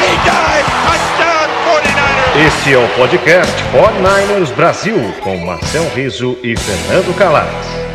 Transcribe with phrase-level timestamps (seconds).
[0.00, 2.46] He dives, touchdown 49ers.
[2.46, 7.89] Este é o podcast 49ers Brasil, com Marcel Riso e Fernando Calais.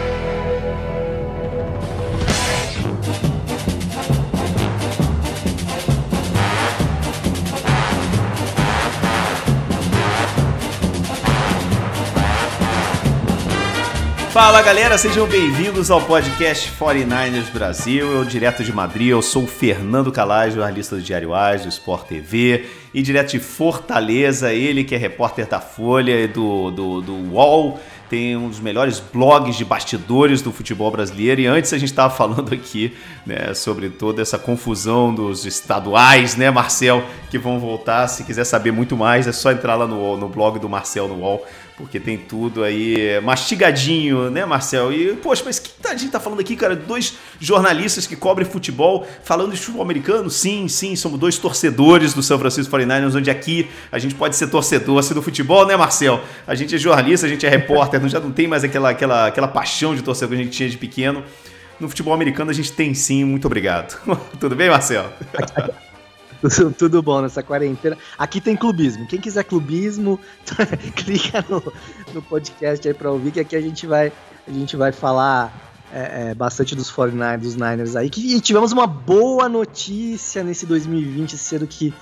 [14.36, 18.12] Fala galera, sejam bem-vindos ao podcast 49ers Brasil.
[18.12, 22.06] Eu, direto de Madrid, eu sou o Fernando Calais, jornalista do Diário Ás, do Sport
[22.06, 27.14] TV, e direto de Fortaleza, ele que é repórter da Folha e do, do, do
[27.32, 31.40] UOL, tem um dos melhores blogs de bastidores do futebol brasileiro.
[31.40, 32.94] E antes a gente estava falando aqui
[33.26, 38.06] né, sobre toda essa confusão dos estaduais, né, Marcel, que vão voltar.
[38.10, 41.22] Se quiser saber muito mais, é só entrar lá no, no blog do Marcel no
[41.22, 41.46] UOL
[41.78, 44.94] porque tem tudo aí mastigadinho, né, Marcel?
[44.94, 46.76] E, poxa, mas que a gente tá falando aqui, cara?
[46.76, 50.30] Dois jornalistas que cobrem futebol, falando de futebol americano?
[50.30, 54.48] Sim, sim, somos dois torcedores do São Francisco 49ers, onde aqui a gente pode ser
[54.48, 56.22] torcedor assim, do futebol, né, Marcel?
[56.48, 59.48] A gente é jornalista, a gente é repórter, já não tem mais aquela, aquela, aquela
[59.48, 61.24] paixão de torcedor que a gente tinha de pequeno.
[61.78, 64.00] No futebol americano a gente tem sim, muito obrigado.
[64.40, 65.12] Tudo bem, Marcel?
[66.50, 67.98] Tudo, tudo bom nessa quarentena.
[68.18, 69.08] Aqui tem clubismo.
[69.08, 70.20] Quem quiser clubismo,
[70.96, 71.74] clica no,
[72.14, 74.12] no podcast aí para ouvir, que aqui a gente vai,
[74.48, 75.52] a gente vai falar
[75.92, 78.10] é, é, bastante dos 49ers, dos Niners aí.
[78.10, 81.94] Que, e tivemos uma boa notícia nesse 2020, sendo que,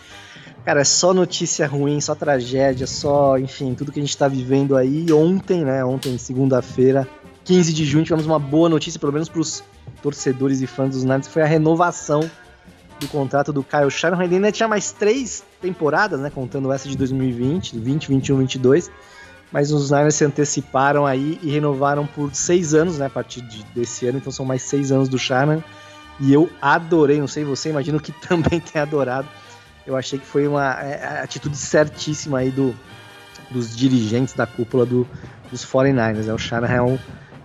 [0.65, 4.75] cara, é só notícia ruim, só tragédia, só, enfim, tudo que a gente tá vivendo
[4.75, 5.11] aí.
[5.13, 5.85] Ontem, né?
[5.85, 7.07] Ontem, segunda-feira,
[7.45, 9.63] 15 de junho, tivemos uma boa notícia, pelo menos pros
[10.01, 12.29] torcedores e fãs dos Niners, foi a renovação
[13.03, 14.23] do contrato do Kyle Shanahan.
[14.23, 16.29] Ele ainda tinha mais três temporadas, né?
[16.29, 18.91] Contando essa de 2020, 20, 21, 22.
[19.51, 23.05] Mas os Niners se anteciparam aí e renovaram por seis anos, né?
[23.05, 24.17] A partir de, desse ano.
[24.17, 25.63] Então são mais seis anos do Shanahan.
[26.19, 29.27] E eu adorei, não sei você, imagino que também tem adorado.
[29.85, 32.73] Eu achei que foi uma é, atitude certíssima aí do,
[33.51, 35.07] dos dirigentes da cúpula do,
[35.51, 36.25] dos 49ers.
[36.25, 36.33] Né?
[36.33, 36.99] O Shanahan é um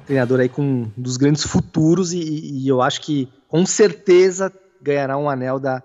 [0.07, 4.53] treinador aí com um dos grandes futuros e, e eu acho que com certeza
[4.83, 5.83] ganhará um anel da,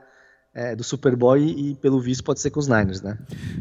[0.56, 3.18] é, do Super Bowl e, pelo visto, pode ser com os Niners, né?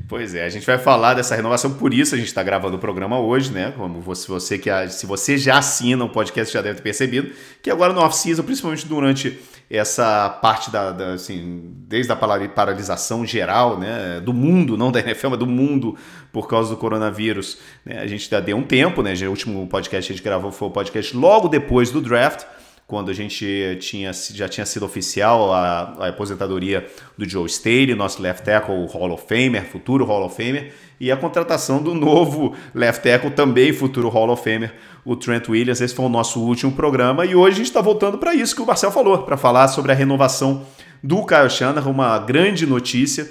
[0.09, 2.79] Pois é, a gente vai falar dessa renovação, por isso a gente está gravando o
[2.79, 3.73] programa hoje, né?
[3.77, 7.33] Como você, você que se você já assina o podcast, já deve ter percebido,
[7.63, 9.39] que agora no off-season, principalmente durante
[9.71, 15.31] essa parte da, da, assim, desde a paralisação geral, né, do mundo, não da NFL,
[15.31, 15.97] mas do mundo
[16.31, 20.07] por causa do coronavírus, né, a gente já deu um tempo, né, o último podcast
[20.07, 22.45] que a gente gravou foi o podcast logo depois do draft,
[22.93, 26.87] quando a gente tinha, já tinha sido oficial a, a aposentadoria
[27.17, 31.17] do Joe Staley, nosso left tackle Hall of Famer, futuro Hall of Famer, e a
[31.17, 34.75] contratação do novo left tackle, também futuro Hall of Famer,
[35.07, 35.81] o Trent Williams.
[35.81, 38.61] Esse foi o nosso último programa e hoje a gente está voltando para isso que
[38.61, 40.67] o Marcel falou, para falar sobre a renovação
[41.03, 43.27] do Kyle Shanahan, uma grande notícia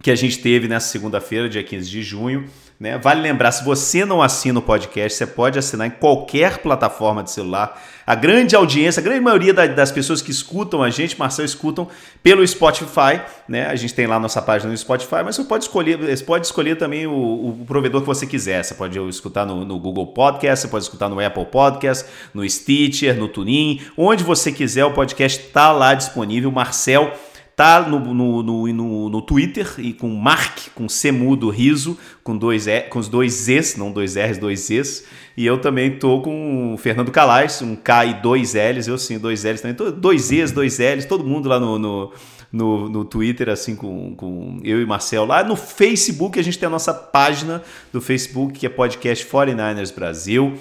[0.00, 2.44] que a gente teve nessa segunda-feira, dia 15 de junho.
[2.78, 2.98] Né?
[2.98, 7.30] Vale lembrar, se você não assina o podcast, você pode assinar em qualquer plataforma de
[7.30, 7.82] celular.
[8.06, 11.88] A grande audiência, a grande maioria das pessoas que escutam a gente, Marcel, escutam
[12.22, 13.22] pelo Spotify.
[13.48, 13.66] Né?
[13.66, 16.76] A gente tem lá nossa página no Spotify, mas você pode escolher, você pode escolher
[16.76, 18.62] também o, o provedor que você quiser.
[18.62, 23.16] Você pode escutar no, no, Google Podcast, você pode escutar no Apple Podcast, no Stitcher,
[23.16, 26.52] no TuneIn, onde você quiser, o podcast está lá disponível.
[26.52, 27.10] Marcel
[27.56, 32.66] Tá no, no, no, no, Twitter e com Mark, com C mudo, riso, com, dois
[32.66, 35.04] e, com os dois Zs, não dois Rs, dois Zs.
[35.34, 39.18] E eu também tô com o Fernando Calais, um K e dois Ls, eu sim,
[39.18, 39.74] dois Ls também.
[39.74, 42.12] Tô, dois Zs, dois Ls, todo mundo lá no, no
[42.52, 45.42] no, no Twitter, assim, com, com eu e Marcel lá.
[45.42, 47.62] No Facebook, a gente tem a nossa página
[47.92, 50.58] do Facebook, que é Podcast 49ers Brasil.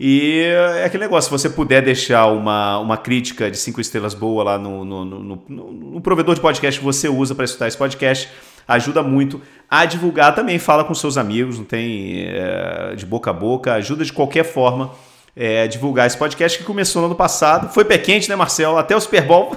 [0.00, 4.44] E é aquele negócio, se você puder deixar uma, uma crítica de cinco estrelas boa
[4.44, 7.76] lá no, no, no, no, no provedor de podcast que você usa para escutar esse
[7.76, 8.28] podcast,
[8.66, 10.58] ajuda muito a divulgar também.
[10.58, 14.92] Fala com seus amigos, não tem é, de boca a boca, ajuda de qualquer forma
[15.38, 17.72] é, divulgar esse podcast que começou no ano passado.
[17.72, 18.76] Foi pé quente, né, Marcel?
[18.76, 19.56] Até o Super Bowl.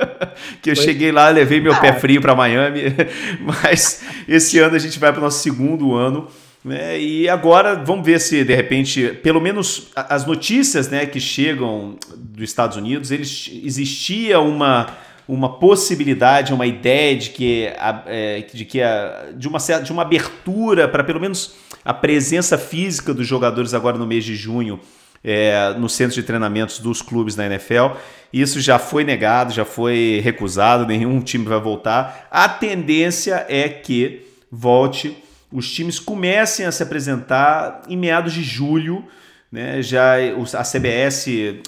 [0.62, 0.84] que eu Foi.
[0.84, 1.80] cheguei lá, levei meu ah.
[1.80, 2.84] pé frio para Miami.
[3.40, 6.28] Mas esse ano a gente vai para o nosso segundo ano.
[6.64, 7.00] Né?
[7.00, 12.44] E agora vamos ver se de repente, pelo menos as notícias né, que chegam dos
[12.44, 14.86] Estados Unidos, eles, existia uma
[15.28, 17.72] uma possibilidade, uma ideia de que,
[18.06, 21.54] é, de, que a, de, uma, de uma abertura para pelo menos
[21.84, 24.80] a presença física dos jogadores agora no mês de junho
[25.24, 27.96] é, no centro de treinamentos dos clubes da NFL.
[28.32, 32.28] Isso já foi negado, já foi recusado, nenhum time vai voltar.
[32.30, 35.16] A tendência é que volte,
[35.52, 39.04] os times comecem a se apresentar em meados de julho.
[39.50, 39.82] Né?
[39.82, 40.14] Já
[40.54, 41.26] a CBS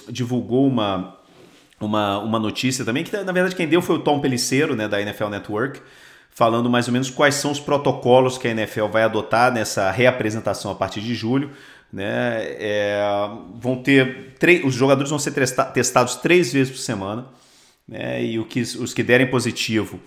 [0.09, 1.19] divulgou uma
[1.81, 5.01] uma, uma notícia também, que na verdade quem deu foi o Tom Pelicero, né, da
[5.01, 5.81] NFL Network,
[6.31, 10.71] falando mais ou menos quais são os protocolos que a NFL vai adotar nessa reapresentação
[10.71, 11.51] a partir de julho.
[11.93, 12.57] Né?
[12.59, 13.01] É,
[13.55, 14.35] vão ter
[14.65, 15.33] os jogadores vão ser
[15.73, 17.27] testados três vezes por semana,
[17.87, 18.25] né?
[18.25, 20.01] e o que, os que derem positivo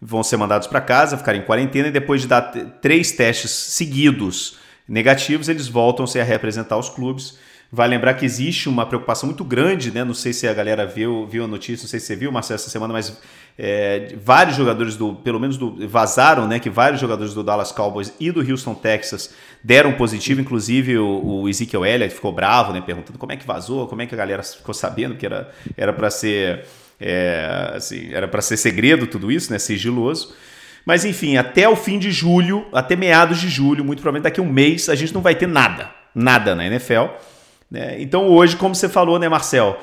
[0.00, 2.42] vão ser mandados para casa, ficarem em quarentena, e depois de dar
[2.80, 4.58] três testes seguidos
[4.88, 7.38] negativos, eles voltam -se a representar os clubes.
[7.72, 10.04] Vai lembrar que existe uma preocupação muito grande, né?
[10.04, 12.54] Não sei se a galera viu, viu a notícia, não sei se você viu, Marcelo,
[12.54, 13.18] essa semana, mas
[13.58, 16.60] é, vários jogadores do, pelo menos do, vazaram, né?
[16.60, 21.48] Que vários jogadores do Dallas Cowboys e do Houston Texas deram positivo, inclusive o, o
[21.48, 22.80] Ezekiel Elliott ficou bravo, né?
[22.80, 25.26] Perguntando como é que vazou, como é que a galera ficou sabendo que
[25.76, 26.64] era para ser
[27.06, 29.58] é, assim, era para ser segredo tudo isso, né?
[29.58, 30.34] Sigiloso.
[30.86, 34.42] Mas enfim, até o fim de julho, até meados de julho, muito provavelmente daqui a
[34.42, 37.08] um mês, a gente não vai ter nada, nada na NFL.
[37.70, 37.96] Né?
[38.00, 39.78] Então hoje, como você falou, né, Marcel?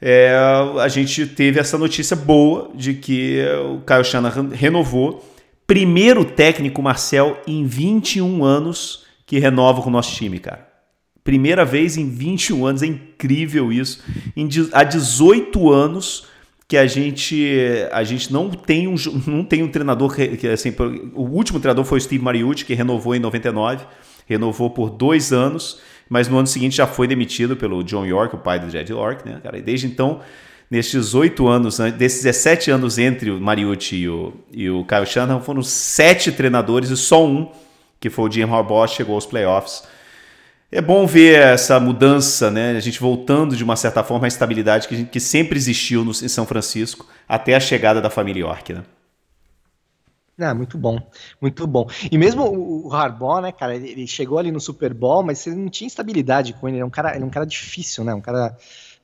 [0.00, 0.34] É,
[0.80, 5.30] a gente teve essa notícia boa de que o Caio Shanahan renovou.
[5.66, 10.68] Primeiro técnico, Marcel, em 21 anos que renova com o nosso time, cara.
[11.22, 14.02] Primeira vez em 21 anos, é incrível isso.
[14.34, 16.31] Em, há 18 anos
[16.72, 17.46] que a gente
[17.92, 18.94] a gente não tem um,
[19.26, 20.72] não tem um treinador que assim,
[21.12, 23.84] o último treinador foi o Steve Mariucci que renovou em 99,
[24.26, 28.38] renovou por dois anos mas no ano seguinte já foi demitido pelo John York, o
[28.38, 29.58] pai do Jed York, né, cara?
[29.58, 30.20] E desde então,
[30.70, 35.40] nesses oito anos, desses 17 anos entre o Mariucci e o, e o Kyle Shanahan,
[35.40, 37.50] foram sete treinadores e só um,
[38.00, 39.84] que foi o Jim Harbaugh, chegou aos playoffs.
[40.74, 42.70] É bom ver essa mudança, né?
[42.70, 46.28] A gente voltando de uma certa forma à estabilidade que, que sempre existiu no, em
[46.28, 48.82] São Francisco até a chegada da família York, né?
[50.40, 50.98] Ah, muito bom,
[51.38, 51.86] muito bom.
[52.10, 55.68] E mesmo o Harbaugh, né, cara, ele chegou ali no Super Bowl, mas você não
[55.68, 56.78] tinha estabilidade com ele.
[56.78, 58.14] Ele é um cara, ele é um cara difícil, né?
[58.14, 58.56] Um cara,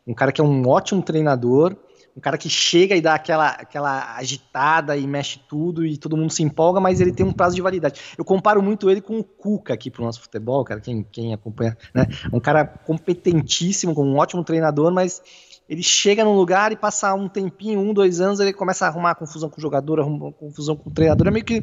[0.07, 1.77] um cara que é um ótimo treinador,
[2.19, 6.33] um cara que chega e dá aquela, aquela agitada e mexe tudo e todo mundo
[6.33, 8.01] se empolga, mas ele tem um prazo de validade.
[8.19, 11.79] Eu comparo muito ele com o Cuca aqui pro nosso futebol, cara, quem, quem acompanha,
[11.95, 12.09] né?
[12.33, 15.23] Um cara competentíssimo, com um ótimo treinador, mas
[15.69, 19.15] ele chega num lugar e passa um tempinho, um, dois anos, ele começa a arrumar
[19.15, 21.29] confusão com o jogador, arrumar confusão com o treinador.
[21.29, 21.63] É meio que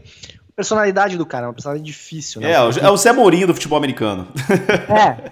[0.55, 2.39] personalidade do cara, é uma personalidade difícil.
[2.39, 2.51] Né?
[2.51, 4.29] É, é o Zé Mourinho do futebol americano.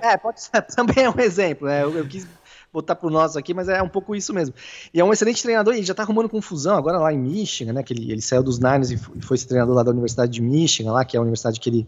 [0.01, 1.67] É, é pode ser, também é um exemplo.
[1.67, 1.81] Né?
[1.81, 2.27] Eu, eu quis
[2.73, 4.55] botar pro nosso aqui, mas é um pouco isso mesmo.
[4.91, 7.73] E é um excelente treinador, e ele já tá arrumando confusão agora lá em Michigan,
[7.73, 7.83] né?
[7.83, 10.91] Que ele, ele saiu dos Niners e foi esse treinador lá da Universidade de Michigan,
[10.91, 11.87] lá, que é a universidade que ele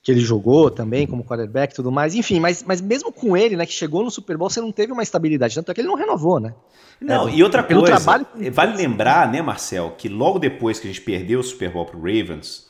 [0.00, 2.14] que ele jogou também como quarterback e tudo mais.
[2.14, 4.90] Enfim, mas, mas mesmo com ele, né, que chegou no Super Bowl, você não teve
[4.92, 5.54] uma estabilidade.
[5.54, 6.54] Tanto é que ele não renovou, né?
[6.98, 8.26] Não, é, e outra coisa, trabalho...
[8.50, 11.98] vale lembrar, né, Marcel, que logo depois que a gente perdeu o Super Bowl pro
[11.98, 12.67] Ravens,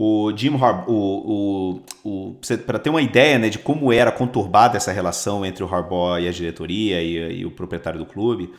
[0.00, 4.76] o Jim Harbaugh, o, o, o para ter uma ideia né, de como era conturbada
[4.76, 8.54] essa relação entre o Harbaugh e a diretoria e, e o proprietário do clube,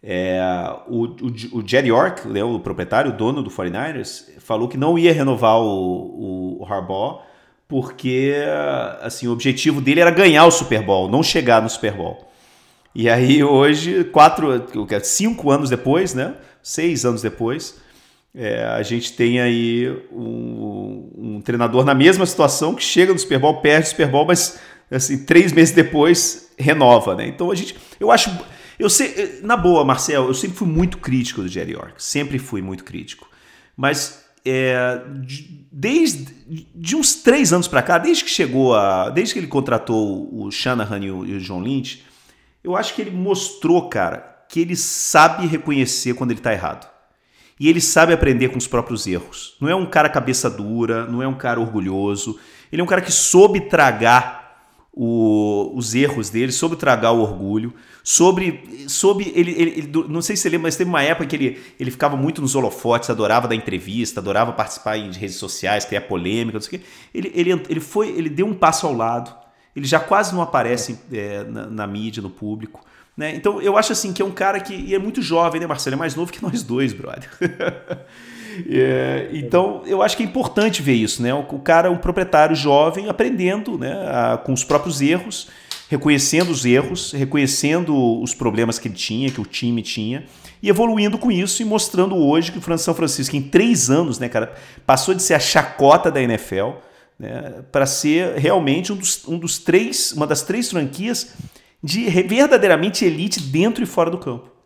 [0.00, 0.40] é,
[0.86, 4.96] o, o, o Jerry York, né, o proprietário, o dono do 49ers, falou que não
[4.96, 7.22] ia renovar o, o, Harbaugh
[7.66, 8.36] porque
[9.00, 12.24] assim, o objetivo dele era ganhar o Super Bowl, não chegar no Super Bowl.
[12.94, 14.64] E aí hoje, quatro,
[15.02, 16.34] cinco anos depois, né?
[16.62, 17.80] Seis anos depois,
[18.34, 23.38] é, a gente tem aí um, um, treinador na mesma situação que chega no Super
[23.38, 27.26] Bowl, perde o Super Bowl, mas assim, três meses depois renova, né?
[27.26, 28.30] Então a gente, eu acho,
[28.78, 32.62] eu sei, na boa, Marcel, eu sempre fui muito crítico do Jerry York, sempre fui
[32.62, 33.28] muito crítico,
[33.76, 35.02] mas é,
[35.72, 36.36] desde
[36.74, 40.50] de uns três anos para cá, desde que chegou a, desde que ele contratou o
[40.50, 42.04] Shanahan e o, e o John Lynch,
[42.62, 46.97] eu acho que ele mostrou, cara, que ele sabe reconhecer quando ele está errado.
[47.58, 49.56] E ele sabe aprender com os próprios erros.
[49.60, 52.38] Não é um cara cabeça dura, não é um cara orgulhoso.
[52.70, 54.38] Ele é um cara que soube tragar
[55.00, 57.72] o, os erros dele, sobre tragar o orgulho,
[58.02, 58.84] sobre.
[58.88, 61.60] sobre ele, ele, ele, Não sei se você lembra, mas teve uma época que ele,
[61.78, 66.58] ele ficava muito nos holofotes, adorava dar entrevista, adorava participar em redes sociais, criar polêmica,
[66.58, 66.86] não sei o quê.
[67.14, 69.32] Ele, ele, ele, foi, ele deu um passo ao lado,
[69.74, 72.84] ele já quase não aparece é, na, na, mídia, no público.
[73.18, 73.34] Né?
[73.34, 75.94] Então eu acho assim que é um cara que é muito jovem, né, Marcelo?
[75.94, 77.28] É mais novo que nós dois, brother.
[78.68, 81.32] É, então, eu acho que é importante ver isso, né?
[81.32, 85.46] O cara um proprietário jovem aprendendo né, a, com os próprios erros,
[85.88, 90.24] reconhecendo os erros, reconhecendo os problemas que ele tinha, que o time tinha,
[90.60, 94.28] e evoluindo com isso e mostrando hoje que o São Francisco, em três anos, né,
[94.28, 94.52] cara,
[94.84, 96.70] passou de ser a chacota da NFL
[97.16, 101.32] né, para ser realmente um dos, um dos três, uma das três franquias
[101.82, 104.57] de verdadeiramente elite dentro e fora do campo.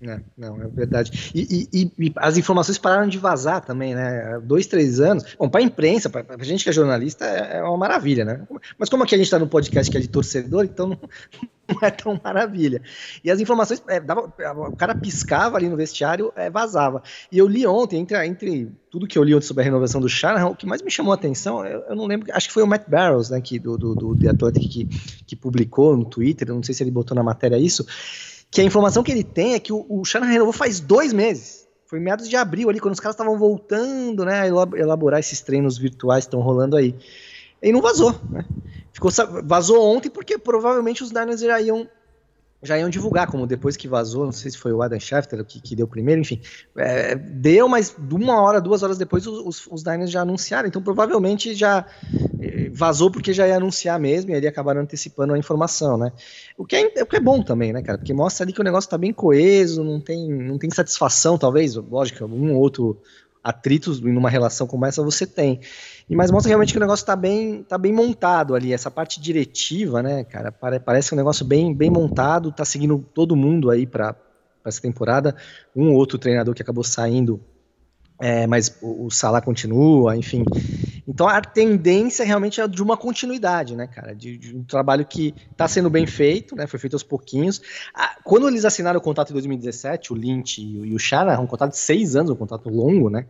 [0.00, 1.32] É, não, é verdade.
[1.34, 4.40] E, e, e, as informações pararam de vazar também, né?
[4.44, 5.24] Dois, três anos.
[5.36, 8.46] Bom, para a imprensa, para a gente que é jornalista, é, é, uma maravilha, né?
[8.78, 10.98] Mas como aqui a gente está no podcast que é de torcedor, então não,
[11.68, 12.80] não é tão maravilha.
[13.24, 14.32] E as informações, é, dava,
[14.68, 17.02] o cara piscava ali no vestiário, é, vazava.
[17.32, 20.08] E eu li ontem, entre, entre tudo que eu li ontem sobre a renovação do
[20.08, 22.62] Shanahan, o que mais me chamou a atenção, eu, eu não lembro, acho que foi
[22.62, 24.88] o Matt Barrows, né, que, do, do, do The Athletic, que,
[25.26, 27.84] que publicou no Twitter, não sei se ele botou na matéria isso
[28.50, 31.66] que a informação que ele tem é que o, o Shanahan renovou faz dois meses.
[31.86, 35.78] Foi meados de abril ali, quando os caras estavam voltando, né, a elaborar esses treinos
[35.78, 36.94] virtuais que estão rolando aí.
[37.62, 38.44] E não vazou, né?
[38.92, 39.10] Ficou,
[39.44, 41.88] vazou ontem porque provavelmente os Niners já iam
[42.62, 45.60] já iam divulgar, como depois que vazou, não sei se foi o Adam Schefter que,
[45.60, 46.40] que deu primeiro, enfim,
[46.76, 51.54] é, deu, mas uma hora, duas horas depois os, os, Niners já anunciaram, então provavelmente
[51.54, 51.86] já
[52.72, 56.12] vazou porque já ia anunciar mesmo e ali acabaram antecipando a informação, né?
[56.56, 57.98] O que, é, o que é bom também, né, cara?
[57.98, 61.74] Porque mostra ali que o negócio tá bem coeso, não tem, não tem satisfação, talvez,
[61.74, 63.00] lógico, um ou outro
[63.42, 65.60] atritos numa relação como essa você tem.
[66.08, 69.20] E mas mostra realmente que o negócio está bem, tá bem montado ali, essa parte
[69.20, 70.52] diretiva, né, cara?
[70.52, 74.14] Parece um negócio bem, bem montado, tá seguindo todo mundo aí para
[74.64, 75.34] essa temporada.
[75.74, 77.40] Um ou outro treinador que acabou saindo,
[78.20, 80.44] é, mas o, o Salah continua, enfim.
[81.08, 84.14] Então a tendência realmente é de uma continuidade, né, cara?
[84.14, 86.66] De, de um trabalho que está sendo bem feito, né?
[86.66, 87.62] Foi feito aos pouquinhos.
[88.22, 91.46] Quando eles assinaram o contrato em 2017, o Lynch e o, e o Shana, um
[91.46, 93.26] contrato de seis anos, um contrato longo, né?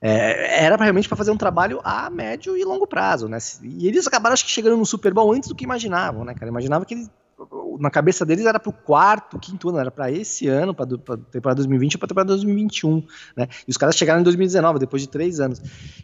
[0.00, 3.38] É, era realmente para fazer um trabalho a médio e longo prazo, né?
[3.62, 6.50] E eles acabaram, acho que, chegando no Super Bowl antes do que imaginavam, né, cara?
[6.50, 7.10] Imaginava que eles,
[7.78, 10.86] na cabeça deles era para o quarto, quinto ano, era para esse ano, para
[11.30, 13.02] temporada 2020 ou para temporada 2021,
[13.36, 13.48] né?
[13.66, 15.60] E os caras chegaram em 2019, depois de três anos.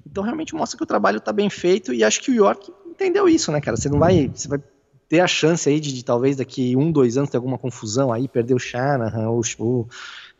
[0.07, 3.29] Então, realmente mostra que o trabalho está bem feito e acho que o York entendeu
[3.29, 3.77] isso, né, cara?
[3.77, 4.61] Você não vai, você vai
[5.09, 8.29] ter a chance aí de, de talvez daqui um, dois anos ter alguma confusão aí,
[8.29, 9.89] perder o Shanahan ou, ou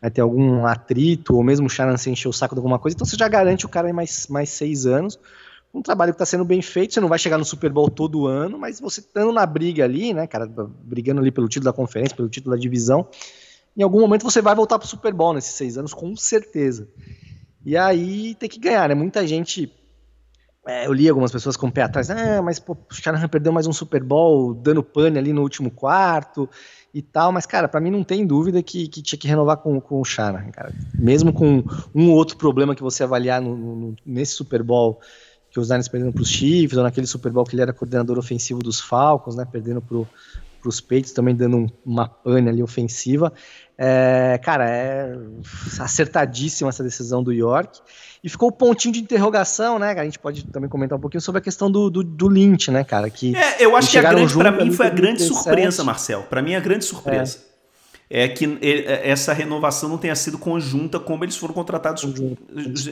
[0.01, 2.95] vai ter algum atrito, ou mesmo o Sharon se encher o saco de alguma coisa,
[2.95, 5.19] então você já garante o cara em mais, mais seis anos.
[5.73, 8.27] Um trabalho que está sendo bem feito, você não vai chegar no Super Bowl todo
[8.27, 12.15] ano, mas você estando na briga ali, né, cara, brigando ali pelo título da conferência,
[12.15, 13.07] pelo título da divisão,
[13.75, 16.89] em algum momento você vai voltar para o Super Bowl nesses seis anos, com certeza.
[17.65, 18.95] E aí tem que ganhar, né?
[18.95, 19.71] Muita gente.
[20.67, 23.51] É, eu li algumas pessoas com o pé atrás, ah, mas pô, o Shanahan perdeu
[23.51, 26.47] mais um Super Bowl, dando pane ali no último quarto
[26.93, 29.81] e tal, mas, cara, para mim não tem dúvida que, que tinha que renovar com,
[29.81, 30.71] com o Shanahan, cara.
[30.93, 31.63] Mesmo com
[31.95, 34.99] um ou outro problema que você avaliar no, no, nesse Super Bowl
[35.51, 38.17] que os Niners perderam para os Chiefs, ou naquele Super Bowl que ele era coordenador
[38.17, 39.97] ofensivo dos Falcons, né, perdendo para
[40.65, 43.33] os Peitos, também dando um, uma pane ali ofensiva.
[43.77, 45.17] É, cara, é
[45.79, 47.79] acertadíssima essa decisão do York.
[48.23, 49.93] E ficou o pontinho de interrogação, né?
[49.93, 52.83] A gente pode também comentar um pouquinho sobre a questão do, do, do Lynch, né,
[52.83, 53.09] cara?
[53.09, 56.21] Que é, eu acho que a grande, para mim, foi a grande surpresa, Marcel.
[56.29, 57.39] Para mim, a grande surpresa.
[57.47, 57.50] É.
[58.13, 62.01] é que é, essa renovação não tenha sido conjunta como eles foram contratados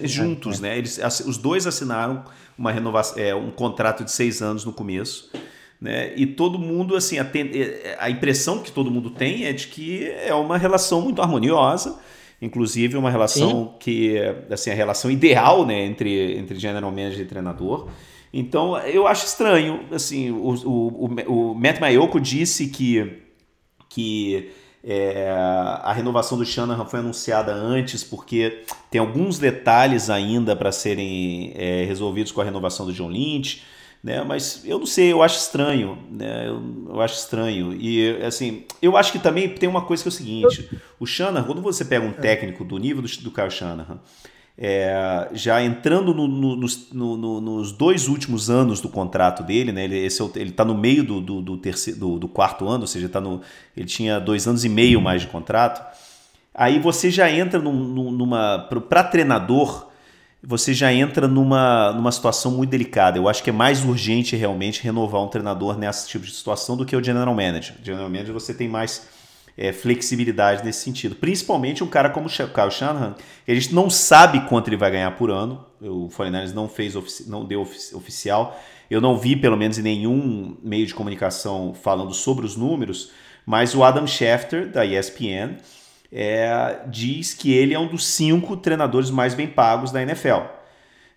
[0.03, 0.77] juntos, é, né?
[0.77, 2.23] Eles, os dois assinaram
[2.57, 5.29] uma renovação, é, um contrato de seis anos no começo.
[5.79, 6.13] Né?
[6.15, 7.29] E todo mundo, assim, a,
[7.99, 11.99] a impressão que todo mundo tem é de que é uma relação muito harmoniosa
[12.41, 13.69] inclusive uma relação Sim.
[13.81, 14.15] que
[14.49, 17.89] assim a relação ideal né entre entre general manager e treinador
[18.33, 23.23] então eu acho estranho assim o, o, o, o Matt Mayoko disse que
[23.89, 24.51] que
[24.83, 31.51] é, a renovação do Shanahan foi anunciada antes porque tem alguns detalhes ainda para serem
[31.55, 33.61] é, resolvidos com a renovação do John Lynch
[34.03, 34.23] né?
[34.23, 36.47] Mas eu não sei, eu acho estranho, né?
[36.47, 37.73] Eu, eu, acho estranho.
[37.73, 40.69] E assim, eu acho que também tem uma coisa que é o seguinte:
[40.99, 43.99] o Shanahan, quando você pega um técnico do nível do, do Kyle Shanahan,
[44.61, 46.57] é, já entrando no, no,
[47.17, 49.85] no, nos dois últimos anos do contrato dele, né?
[49.85, 52.87] Ele, esse, é tá no meio do, do, do, terceiro, do, do quarto ano, ou
[52.87, 53.39] seja, tá no,
[53.75, 55.81] ele tinha dois anos e meio mais de contrato.
[56.53, 57.71] Aí você já entra num,
[58.11, 58.67] numa.
[58.89, 59.87] Para treinador
[60.43, 63.17] você já entra numa, numa situação muito delicada.
[63.17, 66.85] Eu acho que é mais urgente realmente renovar um treinador nesse tipo de situação do
[66.85, 67.75] que o general manager.
[67.81, 69.07] General manager você tem mais
[69.59, 71.15] é, flexibilidade nesse sentido.
[71.15, 73.13] Principalmente um cara como o Kyle Shanahan,
[73.45, 75.65] que a gente não sabe quanto ele vai ganhar por ano.
[75.81, 78.57] O 49ers não fez não deu ofici oficial.
[78.89, 83.11] Eu não vi, pelo menos, em nenhum meio de comunicação falando sobre os números,
[83.45, 85.57] mas o Adam Schefter, da ESPN,
[86.09, 90.39] é, diz que ele é um dos cinco treinadores mais bem pagos da NFL.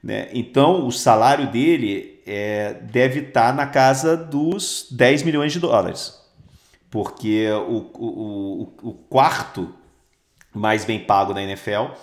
[0.02, 0.28] Né?
[0.32, 6.21] Então, o salário dele é, deve estar na casa dos 10 milhões de dólares
[6.92, 9.74] porque o, o, o, quarto
[10.54, 11.94] mais bem pago da NFL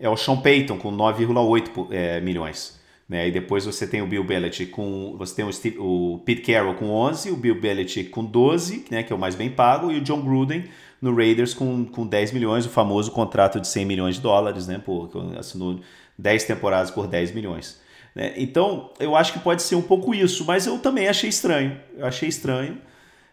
[0.00, 2.80] é o Sean Payton, com 9,8 é, milhões.
[3.06, 3.28] Né?
[3.28, 5.14] E depois você tem o Bill Belichick com.
[5.18, 9.02] Você tem o, Steve, o Pete Carroll com 11, o Bill Belichick com 12, né,
[9.02, 10.64] que é o mais bem pago, e o John Gruden
[11.00, 14.80] no Raiders com, com 10 milhões, o famoso contrato de 100 milhões de dólares, né?
[14.82, 15.78] Por, assinou
[16.16, 17.78] 10 temporadas por 10 milhões.
[18.14, 18.32] Né?
[18.38, 21.78] Então, eu acho que pode ser um pouco isso, mas eu também achei estranho.
[21.96, 22.78] Eu achei estranho.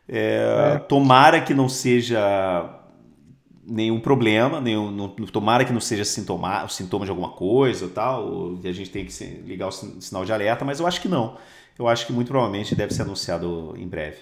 [0.07, 0.79] É, é.
[0.79, 2.69] Tomara que não seja
[3.67, 8.67] nenhum problema, nenhum, não, tomara que não seja sintoma, sintoma de alguma coisa tal, e
[8.67, 11.37] a gente tem que ligar o sinal de alerta, mas eu acho que não.
[11.77, 14.17] Eu acho que muito provavelmente deve ser anunciado em breve.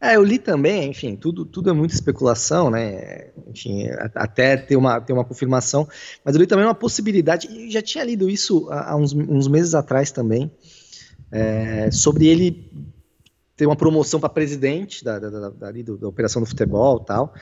[0.00, 3.30] É, eu li também, enfim, tudo, tudo é muita especulação, né?
[3.46, 5.88] Enfim, até ter uma, ter uma confirmação,
[6.24, 9.74] mas eu li também uma possibilidade, e já tinha lido isso há uns, uns meses
[9.74, 10.50] atrás também,
[11.30, 12.70] é, sobre ele
[13.56, 17.34] ter uma promoção para presidente da, da, da, da, da operação do futebol e tal.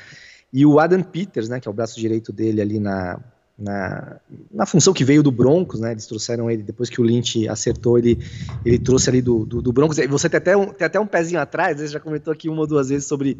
[0.52, 3.18] E o Adam Peters, né, que é o braço direito dele ali na,
[3.58, 4.20] na,
[4.52, 5.92] na função que veio do Broncos, né?
[5.92, 8.18] Eles trouxeram ele depois que o Lynch acertou, ele,
[8.64, 9.98] ele trouxe ali do, do, do Broncos.
[9.98, 12.60] E você tem até, um, tem até um pezinho atrás, você já comentou aqui uma
[12.60, 13.38] ou duas vezes sobre,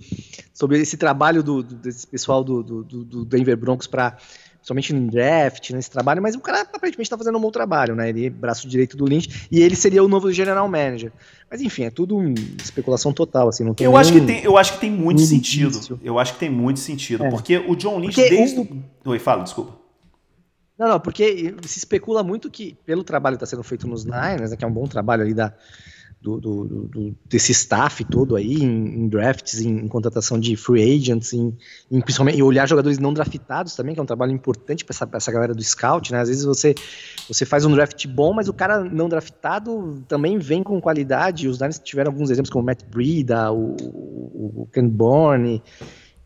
[0.55, 4.17] sobre esse trabalho do, do desse pessoal do, do, do Denver Broncos para
[4.63, 8.09] somente no draft, nesse trabalho, mas o cara aparentemente está fazendo um bom trabalho, né?
[8.09, 11.13] Ele é braço direito do Lynch e ele seria o novo general manager.
[11.51, 12.23] Mas enfim, é tudo
[12.63, 16.01] especulação total, assim, não tem Eu acho que tem, eu acho que tem muito sentido.
[16.03, 17.31] Eu acho que tem muito sentido, é.
[17.31, 18.83] porque o John Lynch porque desde o...
[19.05, 19.83] Oi, fala, desculpa.
[20.79, 24.51] Não, não, porque se especula muito que pelo trabalho que está sendo feito nos Niners,
[24.51, 25.55] né, que é um bom trabalho ali da
[26.23, 30.81] do, do, do, desse staff todo aí, em, em drafts, em, em, contratação de free
[30.81, 31.53] agents, em,
[31.91, 35.09] em, principalmente em olhar jogadores não draftados também, que é um trabalho importante para essa,
[35.13, 36.21] essa galera do scout, né?
[36.21, 36.75] Às vezes você,
[37.27, 41.49] você faz um draft bom, mas o cara não draftado também vem com qualidade.
[41.49, 45.61] Os Niners tiveram alguns exemplos como o Matt Breida, o, o, Ken Bourne,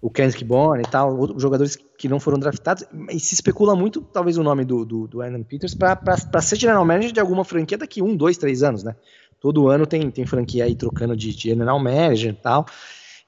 [0.01, 4.03] o Kendrick Bourne e tal, outros jogadores que não foram draftados, e se especula muito,
[4.03, 7.79] talvez, o nome do, do, do Adam Peters para ser general manager de alguma franquia
[7.79, 8.95] daqui um, dois, três anos, né?
[9.40, 12.66] Todo ano tem, tem franquia aí trocando de, general manager e tal.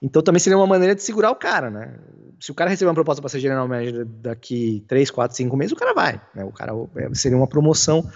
[0.00, 1.98] Então também seria uma maneira de segurar o cara, né?
[2.40, 5.72] Se o cara receber uma proposta para ser general manager daqui 3, 4, 5 meses,
[5.72, 6.20] o cara vai.
[6.34, 6.44] Né?
[6.44, 8.08] O cara é, seria uma promoção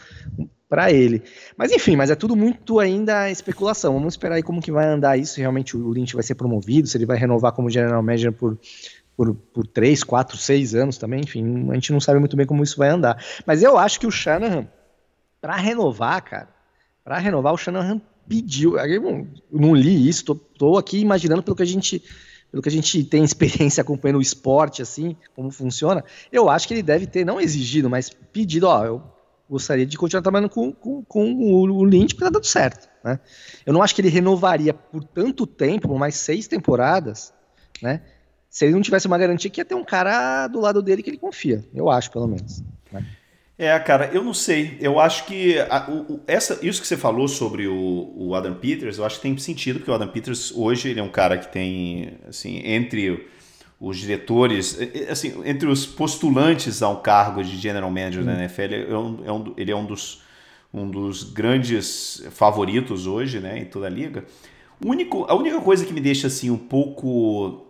[0.68, 1.22] para ele.
[1.56, 3.94] Mas enfim, mas é tudo muito ainda especulação.
[3.94, 5.40] Vamos esperar aí como que vai andar isso.
[5.40, 8.56] Realmente o Lynch vai ser promovido, se ele vai renovar como general manager por,
[9.16, 11.20] por, por 3, 4, 6 anos também.
[11.20, 13.22] Enfim, a gente não sabe muito bem como isso vai andar.
[13.44, 14.68] Mas eu acho que o Shanahan,
[15.40, 16.48] para renovar, cara,
[17.04, 18.78] para renovar, o Shanahan pediu.
[18.78, 22.02] Eu não li isso, tô, tô, aqui imaginando pelo que a gente.
[22.50, 26.74] Pelo que a gente tem experiência acompanhando o esporte, assim, como funciona, eu acho que
[26.74, 29.02] ele deve ter, não exigido, mas pedido, ó, eu
[29.48, 33.18] gostaria de continuar trabalhando com, com, com o Lynch porque tá dando certo, né?
[33.64, 37.32] Eu não acho que ele renovaria por tanto tempo, por mais seis temporadas,
[37.80, 38.02] né?
[38.50, 41.08] Se ele não tivesse uma garantia que ia ter um cara do lado dele que
[41.08, 42.62] ele confia, eu acho, pelo menos.
[42.92, 43.06] Né?
[43.62, 44.76] É, cara, eu não sei.
[44.80, 48.98] Eu acho que a, o, essa, isso que você falou sobre o, o, Adam Peters,
[48.98, 51.46] eu acho que tem sentido, porque o Adam Peters hoje ele é um cara que
[51.46, 53.24] tem, assim, entre
[53.78, 54.76] os diretores,
[55.08, 58.26] assim, entre os postulantes a um cargo de general manager hum.
[58.26, 60.24] da NFL, ele é um, é um, ele é um dos,
[60.74, 64.24] um dos grandes favoritos hoje, né, em toda a liga.
[64.84, 67.64] O único, a única coisa que me deixa assim um pouco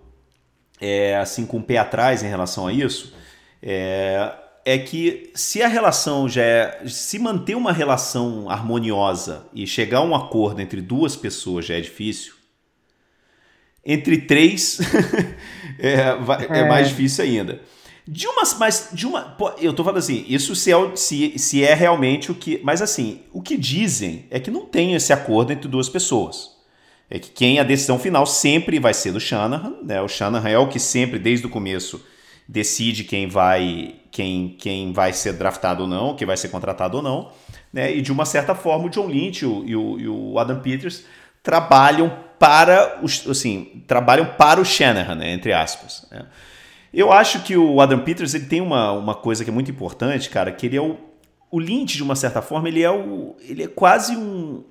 [0.80, 3.14] é, assim com o pé atrás em relação a isso
[3.62, 6.82] é é que se a relação já é.
[6.86, 11.80] Se manter uma relação harmoniosa e chegar a um acordo entre duas pessoas já é
[11.80, 12.34] difícil,
[13.84, 14.78] entre três
[15.78, 16.60] é, é.
[16.60, 17.60] é, mais difícil ainda.
[18.06, 21.72] De uma, mas de uma, eu tô falando assim, isso se é, se, se é
[21.72, 25.68] realmente o que, mas assim, o que dizem é que não tem esse acordo entre
[25.68, 26.50] duas pessoas.
[27.08, 30.00] É que quem a decisão final sempre vai ser do Shanahan, né?
[30.00, 32.02] O Shanahan é o que sempre desde o começo
[32.52, 37.02] decide quem vai quem, quem vai ser draftado ou não, quem vai ser contratado ou
[37.02, 37.32] não.
[37.72, 37.96] Né?
[37.96, 41.04] E de uma certa forma o John Lynch e o, e o Adam Peters
[41.42, 45.32] trabalham para os, assim, trabalham para o Shanahan, né?
[45.32, 46.06] entre aspas.
[46.10, 46.26] Né?
[46.92, 50.28] Eu acho que o Adam Peters ele tem uma, uma coisa que é muito importante,
[50.28, 50.98] cara, que ele é o,
[51.50, 54.62] o Lynch, de uma certa forma, ele é, o, ele é quase um,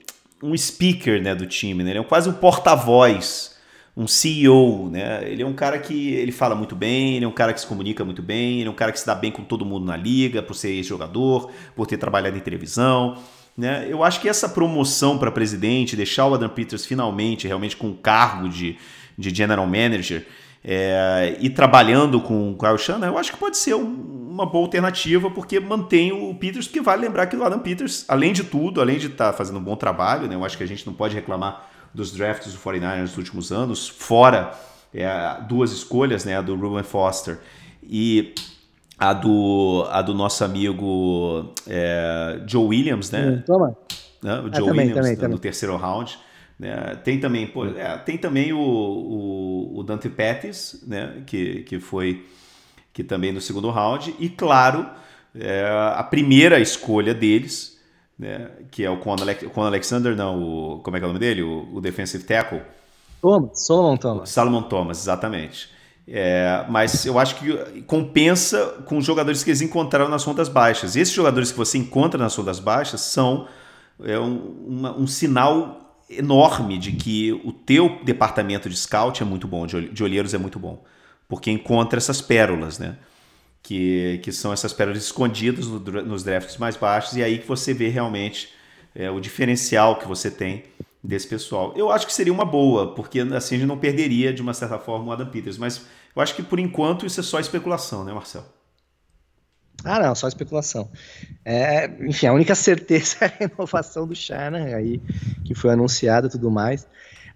[0.43, 1.89] um speaker né, do time, né?
[1.89, 3.50] ele é quase um porta-voz,
[3.95, 4.89] um CEO.
[4.89, 5.29] Né?
[5.29, 7.67] Ele é um cara que ele fala muito bem, ele é um cara que se
[7.67, 9.97] comunica muito bem, ele é um cara que se dá bem com todo mundo na
[9.97, 13.17] liga, por ser jogador, por ter trabalhado em televisão.
[13.57, 13.87] Né?
[13.89, 17.95] Eu acho que essa promoção para presidente, deixar o Adam Peters finalmente realmente com o
[17.95, 18.77] cargo de,
[19.17, 20.25] de general manager,
[20.63, 24.65] é, e trabalhando com o Kyle Shanahan, eu acho que pode ser um, uma boa
[24.65, 28.79] alternativa, porque mantém o Peters, porque vale lembrar que o Adam Peters, além de tudo,
[28.79, 30.93] além de estar tá fazendo um bom trabalho, né, eu acho que a gente não
[30.93, 34.53] pode reclamar dos drafts do 49ers nos últimos anos, fora
[34.93, 35.07] é,
[35.47, 37.39] duas escolhas, né, a do Ruben Foster
[37.83, 38.33] e
[38.97, 43.43] a do, a do nosso amigo é, Joe Williams, né?
[43.45, 43.75] Toma.
[44.21, 44.33] Né?
[44.35, 46.19] O ah, Joe também, Williams, também, né, no terceiro round.
[46.59, 46.99] Né?
[47.03, 51.23] Tem também, pô, é, tem também o, o, o, Dante Pettis, né?
[51.25, 52.23] que, que foi
[52.93, 54.85] que também no segundo round, e claro,
[55.33, 57.79] é, a primeira escolha deles,
[58.21, 58.51] né?
[58.69, 59.15] que é o Con,
[59.63, 61.41] Alexander, não, o, como é que é o nome dele?
[61.41, 62.61] O, o defensive tackle.
[63.19, 64.29] Thomas, Solomon Thomas.
[64.29, 65.69] Salomon Thomas, exatamente.
[66.07, 70.95] É, mas eu acho que compensa com os jogadores que eles encontraram nas rondas baixas.
[70.95, 73.47] E esses jogadores que você encontra nas rondas baixas são
[74.03, 79.47] é, um, uma, um sinal enorme de que o teu departamento de scout é muito
[79.47, 80.83] bom, de olheiros é muito bom,
[81.27, 82.97] porque encontra essas pérolas, né?
[83.63, 87.73] Que, que são essas pérolas escondidas no, nos drafts mais baixos e aí que você
[87.75, 88.49] vê realmente
[88.95, 90.63] é, o diferencial que você tem
[91.03, 91.73] desse pessoal.
[91.75, 94.77] Eu acho que seria uma boa, porque assim a gente não perderia de uma certa
[94.79, 98.13] forma o Adam Peters, mas eu acho que por enquanto isso é só especulação, né,
[98.13, 98.45] Marcelo?
[99.83, 100.91] Ah, não, só especulação.
[101.43, 105.01] É, enfim, a única certeza é a renovação do Shanahan aí,
[105.43, 106.87] que foi anunciada e tudo mais.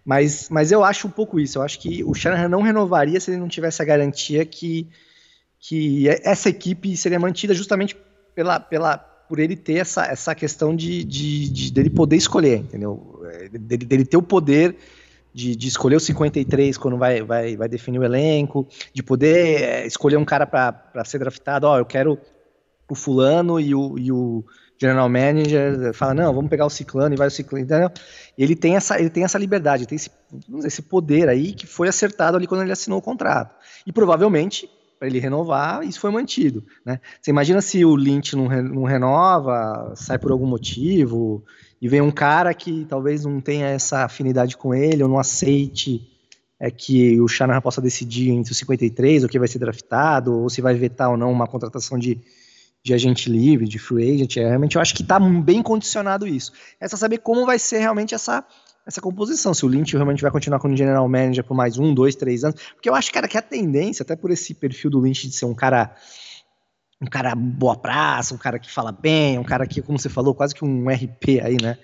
[0.03, 1.57] Mas, mas eu acho um pouco isso.
[1.57, 4.87] Eu acho que o Shanahan não renovaria se ele não tivesse a garantia que,
[5.67, 7.97] que essa equipe seria mantida justamente
[8.35, 13.23] pela, pela, por ele ter essa, essa questão de, de, de dele poder escolher, entendeu?
[13.31, 14.75] É, dele, dele ter o poder
[15.33, 19.87] de, de, escolher o 53 quando vai, vai, vai definir o elenco, de poder é,
[19.87, 21.65] escolher um cara para ser draftado.
[21.65, 22.19] Ó, oh, eu quero
[22.87, 24.45] o fulano e o, e o
[24.77, 27.89] general manager fala, não, vamos pegar o ciclano e vai o ciclano, entendeu?
[28.37, 30.11] Ele tem essa, ele tem essa liberdade, tem esse,
[30.63, 33.55] esse poder aí que foi acertado ali quando ele assinou o contrato.
[33.87, 36.99] E provavelmente, para ele renovar, isso foi mantido, né?
[37.21, 41.43] Você imagina se o Lynch não, não renova, sai por algum motivo,
[41.81, 46.11] e vem um cara que talvez não tenha essa afinidade com ele, ou não aceite
[46.57, 50.49] é que o Shanahan possa decidir entre os 53, ou que vai ser draftado, ou
[50.49, 52.19] se vai vetar ou não uma contratação de
[52.85, 56.51] de agente livre, de free agent, é, realmente eu acho que está bem condicionado isso.
[56.79, 58.45] É só saber como vai ser realmente essa,
[58.85, 62.15] essa composição, se o Lynch realmente vai continuar como general manager por mais um, dois,
[62.15, 65.27] três anos, porque eu acho, cara, que a tendência, até por esse perfil do Lynch
[65.27, 65.95] de ser um cara
[67.01, 70.33] um cara boa praça, um cara que fala bem, um cara que, como você falou,
[70.33, 71.77] quase que um RP aí, né,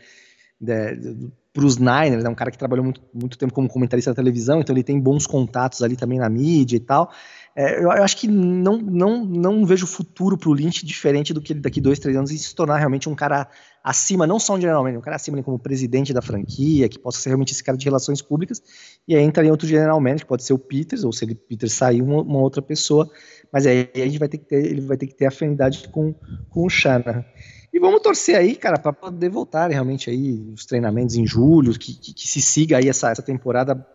[1.53, 4.15] para os Niners, é né, um cara que trabalhou muito, muito tempo como comentarista da
[4.15, 7.11] televisão, então ele tem bons contatos ali também na mídia e tal,
[7.55, 11.41] é, eu, eu, acho que não, não, não vejo futuro para o Lynch diferente do
[11.41, 13.49] que ele daqui dois, três anos e se tornar realmente um cara
[13.83, 17.19] acima, não só um general manager, um cara acima como presidente da franquia, que possa
[17.19, 18.61] ser realmente esse cara de relações públicas,
[19.07, 21.35] e aí entra em outro general manager, que pode ser o Peters, ou se ele
[21.35, 23.09] Peters sair, uma, uma outra pessoa,
[23.51, 26.13] mas aí a gente vai ter que ter, ele vai ter que ter afinidade com,
[26.49, 27.25] com o Shanahan.
[27.73, 31.93] E vamos torcer aí, cara, para poder voltar realmente aí os treinamentos em julho, que,
[31.93, 33.85] que, que, se siga aí essa, essa temporada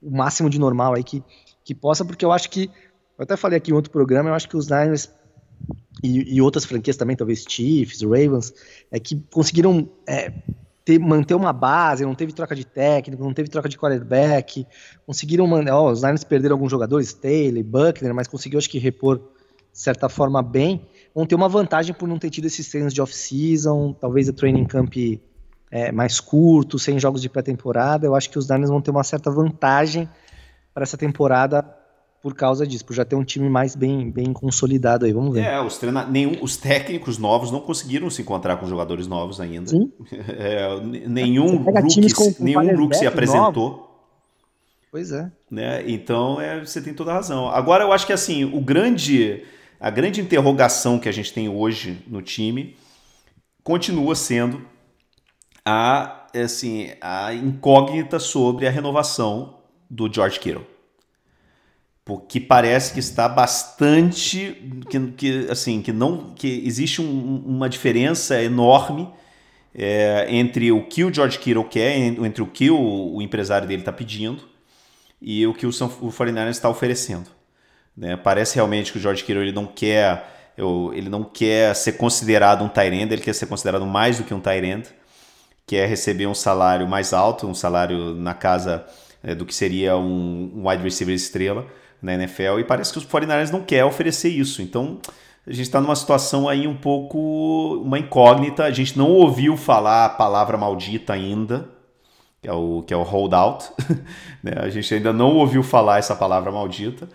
[0.00, 1.24] o máximo de normal aí que,
[1.64, 2.70] que possa, porque eu acho que,
[3.18, 5.10] eu até falei aqui em outro programa, eu acho que os Niners
[6.02, 8.52] e, e outras franquias também, talvez Chiefs, Ravens,
[8.90, 10.32] é que conseguiram é,
[10.84, 14.66] ter, manter uma base, não teve troca de técnico, não teve troca de quarterback,
[15.06, 19.18] conseguiram mandar, ó, os Niners perderam alguns jogadores, Taylor, Buckner, mas conseguiu acho que repor
[19.18, 23.00] de certa forma bem, vão ter uma vantagem por não ter tido esses treinos de
[23.00, 24.94] off-season, talvez o training camp
[25.70, 29.04] é, mais curto, sem jogos de pré-temporada, eu acho que os Niners vão ter uma
[29.04, 30.08] certa vantagem
[30.72, 31.62] para essa temporada
[32.22, 35.44] por causa disso, por já ter um time mais bem, bem consolidado aí, vamos ver.
[35.44, 36.04] É, os, treina...
[36.04, 39.68] Nenhum, os técnicos novos não conseguiram se encontrar com jogadores novos ainda.
[39.68, 39.92] Sim.
[40.28, 43.70] É, nenhum rookie, com, com nenhum rookie se apresentou.
[43.70, 43.88] Novo.
[44.90, 45.30] Pois é.
[45.50, 45.84] Né?
[45.90, 47.48] Então, é, você tem toda a razão.
[47.48, 49.42] Agora, eu acho que assim, o grande,
[49.78, 52.76] a grande interrogação que a gente tem hoje no time
[53.62, 54.62] continua sendo
[55.64, 59.58] a, assim, a incógnita sobre a renovação
[59.90, 60.77] do George Kittle.
[62.08, 64.56] Porque parece que está bastante
[64.88, 69.06] que, que assim que não que existe um, uma diferença enorme
[69.74, 73.82] é, entre o que o George Kittle quer, entre o que o, o empresário dele
[73.82, 74.42] está pedindo
[75.20, 77.28] e o que o, São, o 49ers está oferecendo.
[77.94, 78.16] Né?
[78.16, 80.54] Parece realmente que o George Kittle ele não quer
[80.94, 84.40] ele não quer ser considerado um end, ele quer ser considerado mais do que um
[84.64, 84.88] end,
[85.66, 88.86] quer receber um salário mais alto, um salário na casa
[89.22, 91.66] é, do que seria um, um wide receiver estrela
[92.00, 94.62] na NFL, e parece que os 49ers não querem oferecer isso.
[94.62, 94.98] Então,
[95.46, 98.64] a gente está numa situação aí um pouco uma incógnita.
[98.64, 101.68] A gente não ouviu falar a palavra maldita ainda,
[102.42, 103.70] que é o, que é o holdout.
[104.44, 104.52] né?
[104.56, 107.08] A gente ainda não ouviu falar essa palavra maldita.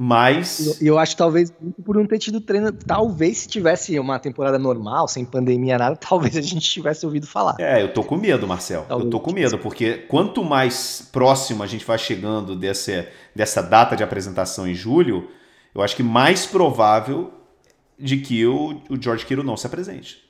[0.00, 0.80] Mas.
[0.80, 1.52] Eu, eu acho talvez
[1.84, 2.72] por não ter tido treino.
[2.72, 7.56] Talvez se tivesse uma temporada normal, sem pandemia, nada, talvez a gente tivesse ouvido falar.
[7.58, 8.84] É, eu tô com medo, Marcel.
[8.86, 13.60] Talvez eu tô com medo, porque quanto mais próximo a gente vai chegando desse, dessa
[13.60, 15.28] data de apresentação em julho,
[15.74, 17.32] eu acho que mais provável
[17.98, 20.22] de que o, o George Kittle não se apresente.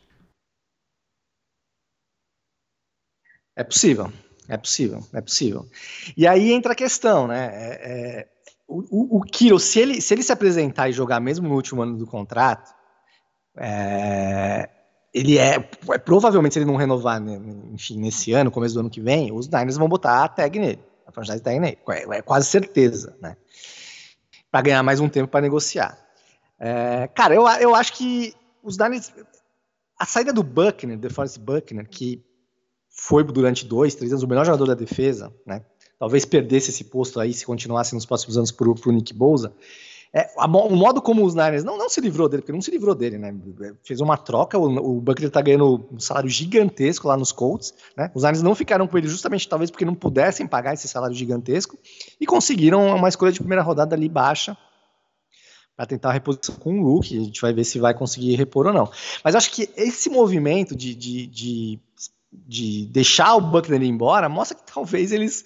[3.54, 4.10] É possível,
[4.48, 5.68] é possível, é possível.
[6.16, 7.50] E aí entra a questão, né?
[7.52, 8.37] É, é
[8.68, 11.96] o, o, Kiro, se ele, se ele se apresentar e jogar mesmo no último ano
[11.96, 12.74] do contrato,
[13.56, 14.68] é,
[15.12, 15.54] ele é,
[15.90, 17.40] é, provavelmente se ele não renovar, né,
[17.72, 20.84] enfim, nesse ano, começo do ano que vem, os Niners vão botar a tag nele,
[21.06, 23.36] a franchise tag nele, é, é quase certeza, né?
[24.50, 25.98] Para ganhar mais um tempo para negociar.
[26.58, 29.10] É, cara, eu, eu acho que os Niners,
[29.98, 32.22] a saída do Buckner, DeForest Buckner, que
[32.90, 35.64] foi durante dois, três anos o melhor jogador da defesa, né?
[35.98, 39.52] Talvez perdesse esse posto aí se continuasse nos próximos anos para o Nick Bouza.
[40.12, 42.70] É, a, o modo como os Niners não, não se livrou dele, porque não se
[42.70, 43.34] livrou dele, né?
[43.82, 48.10] Fez uma troca, o, o Buckley tá ganhando um salário gigantesco lá nos Colts, né?
[48.14, 51.76] Os Niners não ficaram com ele justamente talvez porque não pudessem pagar esse salário gigantesco
[52.18, 54.56] e conseguiram uma escolha de primeira rodada ali baixa
[55.76, 57.16] para tentar a reposição com o Luke.
[57.16, 58.90] A gente vai ver se vai conseguir repor ou não.
[59.22, 61.80] Mas acho que esse movimento de, de, de,
[62.32, 65.44] de deixar o Buckner embora mostra que talvez eles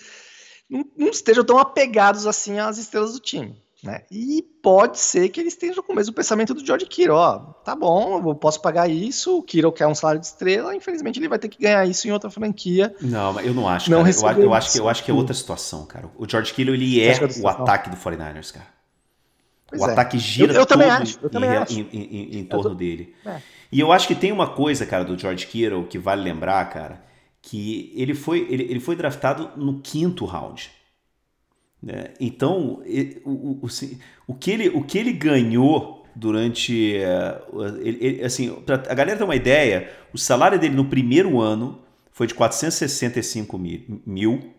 [0.72, 3.54] não, não estejam tão apegados assim às estrelas do time.
[3.82, 4.02] Né?
[4.12, 7.74] E pode ser que eles estejam com o mesmo pensamento do George Kittle, ó, tá
[7.74, 11.36] bom, eu posso pagar isso, o Kittle quer um salário de estrela, infelizmente ele vai
[11.36, 12.94] ter que ganhar isso em outra franquia.
[13.00, 14.38] Não, eu não acho, não cara.
[14.38, 16.08] Eu, eu, acho que, eu acho que é outra situação, cara.
[16.16, 18.68] O George Kittle, ele é, é o ataque do 49ers, cara.
[19.66, 19.92] Pois o é.
[19.92, 21.18] ataque gira eu, eu todo acho,
[21.74, 22.76] em, em, em, em, torno tô...
[22.76, 23.16] dele.
[23.26, 23.40] É.
[23.72, 27.02] E eu acho que tem uma coisa, cara, do George Kittle que vale lembrar, cara,
[27.42, 30.70] que ele foi, ele, ele foi draftado no quinto round.
[31.82, 32.14] Né?
[32.20, 33.68] Então, ele, o, o,
[34.28, 36.96] o, que ele, o que ele ganhou durante.
[37.52, 41.40] Uh, ele, ele, assim, pra a galera ter uma ideia, o salário dele no primeiro
[41.40, 41.80] ano
[42.12, 44.52] foi de 465 mil,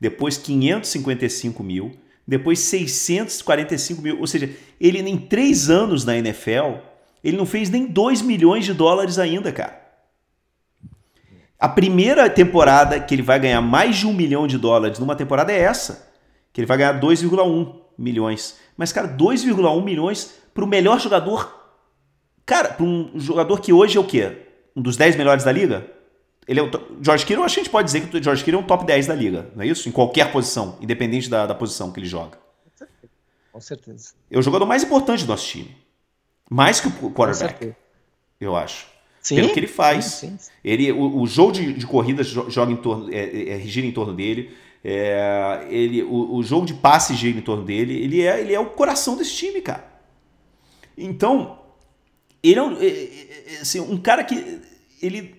[0.00, 1.92] depois 555 mil,
[2.26, 4.18] depois 645 mil.
[4.18, 4.48] Ou seja,
[4.80, 6.78] ele em três anos na NFL,
[7.22, 9.79] ele não fez nem 2 milhões de dólares ainda, cara.
[11.60, 15.52] A primeira temporada que ele vai ganhar mais de um milhão de dólares numa temporada
[15.52, 16.10] é essa.
[16.54, 18.56] Que ele vai ganhar 2,1 milhões.
[18.78, 21.54] Mas, cara, 2,1 milhões para o melhor jogador.
[22.46, 24.38] Cara, para um jogador que hoje é o quê?
[24.74, 25.86] Um dos 10 melhores da liga?
[26.48, 26.70] Ele é o
[27.02, 28.84] George Kittle, acho que a gente pode dizer que o George Kittle é um top
[28.84, 29.88] 10 da liga, não é isso?
[29.88, 32.38] Em qualquer posição, independente da, da posição que ele joga.
[33.52, 34.14] Com certeza.
[34.30, 35.76] É o jogador mais importante do nosso time.
[36.48, 37.74] Mais que o quarterback,
[38.40, 38.86] eu acho.
[39.20, 40.04] Sim, pelo que ele faz.
[40.06, 40.50] Sim, sim.
[40.64, 43.92] Ele, o, o, jogo de, de corridas joga em torno, é, é, é, gira em
[43.92, 44.50] torno dele.
[44.82, 48.02] É, ele, o, o, jogo de passe gira em torno dele.
[48.02, 49.88] Ele é, ele é o coração desse time, cara.
[50.96, 51.60] Então,
[52.42, 54.60] ele é um, é, é, assim, um cara que
[55.02, 55.34] ele,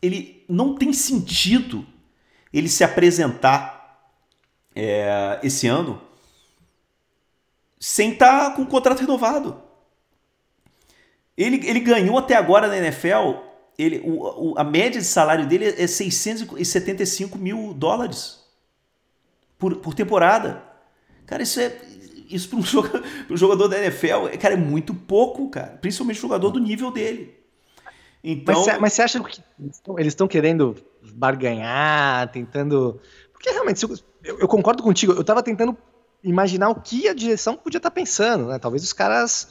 [0.00, 1.86] ele não tem sentido
[2.52, 3.76] ele se apresentar
[5.42, 6.02] esse ano
[7.80, 9.65] sem estar tá com o contrato renovado.
[11.36, 13.34] Ele, ele ganhou até agora na NFL,
[13.78, 18.40] ele, o, o, a média de salário dele é 675 mil dólares
[19.58, 20.62] por, por temporada.
[21.26, 21.76] Cara, isso é.
[22.28, 25.78] Isso para um jogador, jogador da NFL, cara, é muito pouco, cara.
[25.80, 27.36] Principalmente jogador do nível dele.
[28.24, 28.64] Então...
[28.80, 29.40] Mas, você acha que
[29.98, 30.74] eles estão querendo
[31.14, 33.00] barganhar, tentando.
[33.32, 35.76] Porque realmente, eu, eu concordo contigo, eu estava tentando
[36.24, 38.58] imaginar o que a direção podia estar tá pensando, né?
[38.58, 39.48] Talvez os caras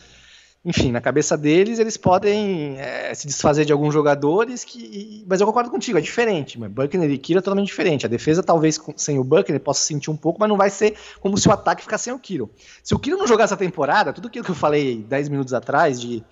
[0.65, 5.23] enfim, na cabeça deles, eles podem é, se desfazer de alguns jogadores que.
[5.30, 6.60] Mas eu concordo contigo, é diferente.
[6.60, 8.04] Mas Buckner e Kiro é totalmente diferente.
[8.04, 11.38] A defesa, talvez, sem o Buckner, possa sentir um pouco, mas não vai ser como
[11.38, 12.49] se o ataque ficasse sem o Kiro.
[12.84, 16.01] Se o Kiro não jogar essa temporada, tudo aquilo que eu falei 10 minutos atrás,
[16.01, 16.23] de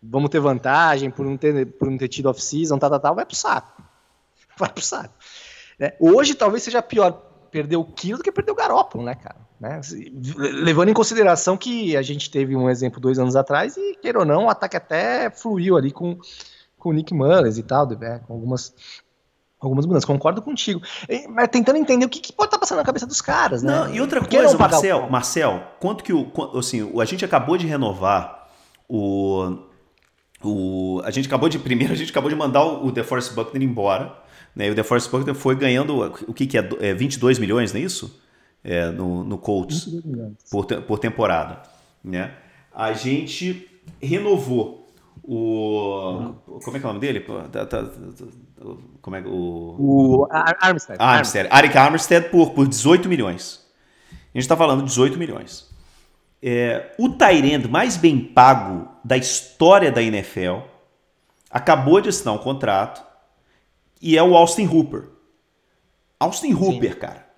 [0.00, 3.26] vamos ter vantagem por não ter, por não ter tido off-season, tal, tal, tal, vai
[3.26, 3.82] pro saco.
[4.56, 5.14] Vai pro saco.
[5.80, 9.36] É, hoje talvez seja pior perder o Kiro do que perder o Garópolo, né, cara?
[9.60, 9.80] Né?
[10.36, 14.24] Levando em consideração que a gente teve um exemplo dois anos atrás e, queira ou
[14.24, 16.18] não, o ataque até fluiu ali com,
[16.78, 18.20] com o Nick Mullins e tal, né?
[18.26, 18.74] com algumas,
[19.60, 20.06] algumas mudanças.
[20.06, 20.80] Concordo contigo.
[21.28, 23.70] Mas tentando entender o que, que pode estar tá passando na cabeça dos caras, né?
[23.70, 25.10] Não, e outra coisa, Marcel, o...
[25.10, 26.32] Marcel, quanto que o.
[26.58, 28.48] Assim, a gente acabou de renovar
[28.88, 29.58] o,
[30.42, 31.58] O, a gente acabou de.
[31.58, 34.18] Primeiro, a gente acabou de mandar o, o DeForest Buckner embora.
[34.54, 34.68] Né?
[34.68, 37.84] E o DeForest Buckner foi ganhando o que, que é, é 22 milhões, não é
[37.84, 38.20] isso?
[38.62, 39.88] É, no, no Colts
[40.50, 41.62] por, por temporada.
[42.04, 42.32] Né?
[42.74, 43.68] A gente
[44.00, 44.80] renovou
[45.22, 46.34] o.
[46.64, 47.20] Como é que é o nome dele?
[47.20, 47.90] Tá, tá, tá,
[49.00, 49.76] como é o.
[49.78, 51.00] O Armstead.
[51.00, 51.48] Armstead.
[51.50, 53.66] Arik Armstead por, por 18 milhões.
[54.10, 55.70] A gente está falando de 18 milhões.
[56.42, 60.60] É, o Tyrend mais bem pago da história da NFL
[61.50, 63.02] acabou de assinar um contrato
[64.00, 65.08] e é o Austin Hooper.
[66.18, 66.98] Austin Hooper, Sim.
[66.98, 67.30] cara.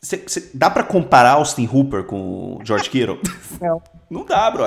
[0.00, 3.20] Cê, cê, dá para comparar Austin Hooper com o George Kittle?
[3.60, 3.82] Não.
[4.08, 4.64] Não dá, bro.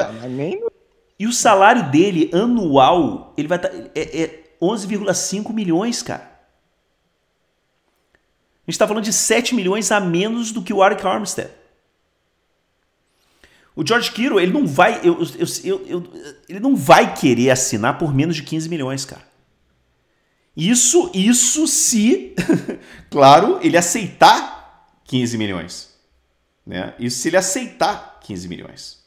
[1.20, 6.32] E o salário dele anual, ele vai estar tá, é, é 11,5 milhões, cara.
[8.66, 11.52] A gente está falando de 7 milhões a menos do que o Arik Armstead.
[13.76, 15.18] O George Kittle, ele não vai, eu,
[15.64, 16.04] eu, eu,
[16.48, 19.33] ele não vai querer assinar por menos de 15 milhões, cara.
[20.56, 22.36] Isso, isso se,
[23.10, 25.94] claro, ele aceitar 15 milhões.
[26.66, 26.94] Né?
[27.00, 29.04] Isso se ele aceitar 15 milhões.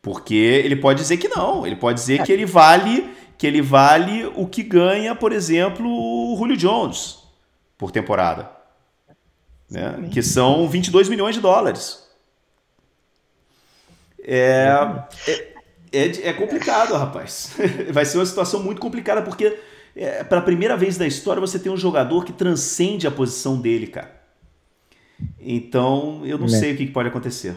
[0.00, 4.24] Porque ele pode dizer que não, ele pode dizer que ele vale que ele vale
[4.34, 7.18] o que ganha, por exemplo, o Julio Jones
[7.76, 8.50] por temporada.
[9.70, 10.08] Né?
[10.10, 12.06] Que são 22 milhões de dólares.
[14.22, 14.68] É,
[15.28, 15.52] é,
[15.92, 17.52] é, é complicado, rapaz.
[17.92, 19.58] Vai ser uma situação muito complicada, porque
[19.96, 23.86] é, pela primeira vez na história você tem um jogador que transcende a posição dele,
[23.86, 24.14] cara.
[25.40, 26.50] Então, eu não é.
[26.50, 27.56] sei o que pode acontecer.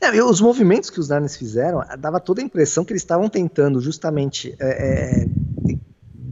[0.00, 3.80] É, os movimentos que os Niners fizeram dava toda a impressão que eles estavam tentando
[3.80, 5.26] justamente é, é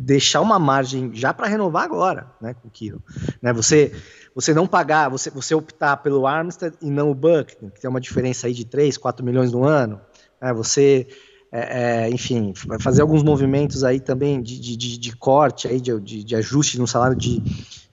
[0.02, 3.00] deixar uma margem já para renovar agora, né, com o Kiro.
[3.40, 3.92] Né, você,
[4.34, 8.00] você não pagar, você, você optar pelo Armstead e não o Buck, que tem uma
[8.00, 10.00] diferença aí de 3, 4 milhões no ano,
[10.40, 11.06] né, você,
[11.52, 16.00] é, é, enfim, fazer alguns movimentos aí também de, de, de, de corte, aí de,
[16.00, 17.42] de, ajuste no salário de,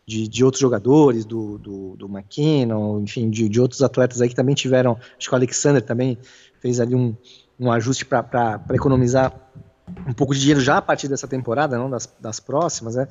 [0.07, 4.55] de, outros jogadores, do, do, do McKinnon, enfim, de, de outros atletas aí que também
[4.55, 6.17] tiveram, acho que o Alexander também
[6.61, 7.13] fez ali um,
[7.59, 9.33] um ajuste para economizar
[10.07, 13.07] um pouco de dinheiro já a partir dessa temporada, não das, das próximas, né?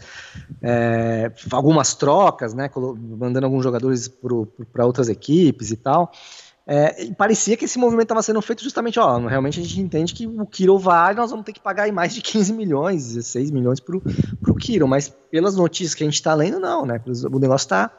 [0.62, 2.70] É, algumas trocas, né?
[3.18, 4.08] Mandando alguns jogadores
[4.72, 6.12] para outras equipes e tal.
[6.70, 10.12] É, e parecia que esse movimento estava sendo feito justamente, ó, realmente a gente entende
[10.12, 13.80] que o Kiro vale, nós vamos ter que pagar mais de 15 milhões, 16 milhões
[13.80, 14.02] pro,
[14.42, 17.00] pro Kiro, mas pelas notícias que a gente está lendo, não, né?
[17.32, 17.90] O negócio está.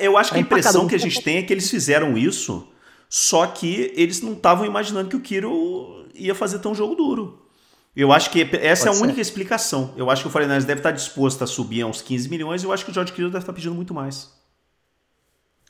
[0.00, 2.66] Eu acho tá que a impressão que a gente tem é que eles fizeram isso,
[3.10, 7.46] só que eles não estavam imaginando que o Kiro ia fazer tão jogo duro.
[7.94, 9.92] Eu acho que essa Pode é a única explicação.
[9.98, 12.66] Eu acho que o Foreigners deve estar disposto a subir a uns 15 milhões e
[12.66, 14.32] eu acho que o George Kittle deve estar pedindo muito mais.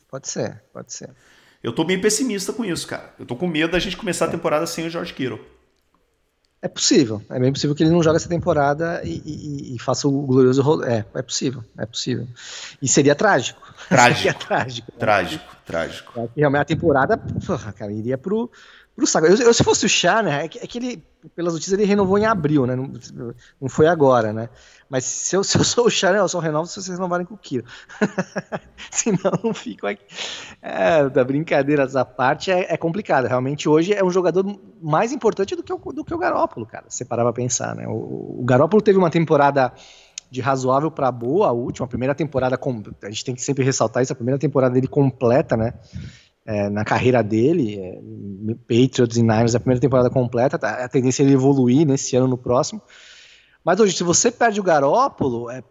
[0.08, 1.10] Pode ser, pode ser.
[1.64, 3.14] Eu tô bem pessimista com isso, cara.
[3.18, 5.40] Eu tô com medo da gente começar a temporada sem o George Kittle.
[6.60, 7.22] É possível.
[7.30, 10.60] É bem possível que ele não jogue essa temporada e, e, e faça o glorioso
[10.60, 10.84] rolo.
[10.84, 11.64] É, é possível.
[11.78, 12.28] É possível.
[12.82, 13.62] E seria trágico.
[13.88, 14.18] Trágico.
[14.18, 14.92] seria trágico.
[14.92, 14.98] Né?
[14.98, 16.20] Trágico, trágico.
[16.20, 18.50] É, realmente a temporada, porra, cara, iria pro,
[18.94, 19.26] pro saco.
[19.26, 20.44] Eu, eu, se fosse o Chá, né?
[20.44, 21.04] É que, é que ele,
[21.34, 22.76] pelas notícias, ele renovou em abril, né?
[22.76, 22.92] Não,
[23.60, 24.48] não foi agora, né?
[24.88, 27.34] Mas se eu, se eu sou o Sharon, eu só renovo se vocês renovarem com
[27.34, 27.64] o Kiro.
[28.90, 30.04] Senão não fico aqui.
[30.62, 33.26] É, da brincadeira essa parte é, é complicado.
[33.26, 34.44] Realmente hoje é um jogador
[34.80, 36.86] mais importante do que o, do que o Garópolo, cara.
[36.88, 37.86] Se parar pra pensar, né?
[37.88, 39.72] O, o Garópolo teve uma temporada
[40.30, 42.58] de razoável para boa, a última, a primeira temporada,
[43.02, 45.74] a gente tem que sempre ressaltar isso, a primeira temporada dele completa, né?
[46.46, 47.98] É, na carreira dele, é,
[48.68, 52.36] Patriots e Niners, a primeira temporada completa, a tendência é ele evoluir nesse ano no
[52.36, 52.82] próximo.
[53.64, 55.62] Mas hoje, se você perde o Garópolo, é,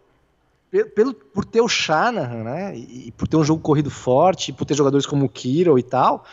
[0.82, 4.74] pelo, por ter o Shanahan, né, e, por ter um jogo corrido forte, por ter
[4.74, 6.24] jogadores como o Kiro e tal,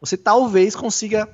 [0.00, 1.28] você talvez consiga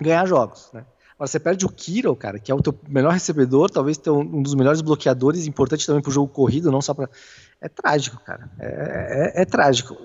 [0.00, 0.86] ganhar jogos, né.
[1.14, 4.42] Agora, você perde o Kiro, cara, que é o teu melhor recebedor, talvez ter um,
[4.42, 7.08] dos melhores bloqueadores, importante também para o jogo corrido, não só para...
[7.60, 9.96] É trágico, cara, é, é, é trágico.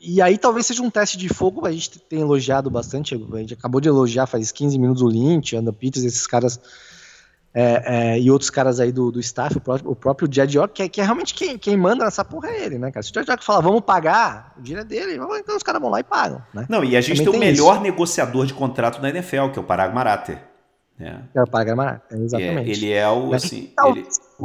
[0.00, 3.54] E aí talvez seja um teste de fogo, a gente tem elogiado bastante, a gente
[3.54, 6.60] acabou de elogiar faz 15 minutos o Lynch, Anda Peters, esses caras
[7.58, 10.74] é, é, e outros caras aí do, do staff, o próprio, o próprio Jed York,
[10.74, 13.02] que é, que é realmente quem, quem manda nessa porra é ele, né, cara?
[13.02, 15.90] Se o Jed York falar, vamos pagar, o dinheiro é dele, então os caras vão
[15.90, 16.66] lá e pagam, né?
[16.68, 17.82] Não, e a gente Também tem o melhor isso.
[17.82, 20.55] negociador de contrato da NFL, que é o Parag Marater.
[20.98, 21.18] É.
[21.34, 22.70] é o Parag Marater, exatamente.
[22.70, 23.70] É, ele é o, assim...
[23.72, 23.94] Então,